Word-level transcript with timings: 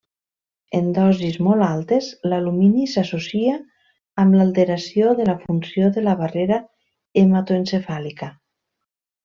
En 0.77 0.85
dosis 0.93 1.35
molt 1.47 1.65
altes, 1.65 2.07
l'alumini 2.31 2.87
s'associa 2.93 3.59
amb 4.25 4.39
alteració 4.47 5.13
de 5.21 5.29
la 5.31 5.37
funció 5.45 5.93
de 5.99 6.07
la 6.09 6.19
barrera 6.25 6.61
hematoencefàlica. 7.25 8.33